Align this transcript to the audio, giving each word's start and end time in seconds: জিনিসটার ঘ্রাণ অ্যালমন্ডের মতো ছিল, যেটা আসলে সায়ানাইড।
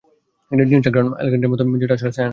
জিনিসটার 0.51 0.93
ঘ্রাণ 0.93 1.07
অ্যালমন্ডের 1.13 1.49
মতো 1.51 1.63
ছিল, 1.63 1.79
যেটা 1.81 1.93
আসলে 1.93 2.11
সায়ানাইড। 2.11 2.29